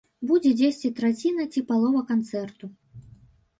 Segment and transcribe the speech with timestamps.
[0.29, 2.65] Будзе дзесьці траціна ці палова канцэрту.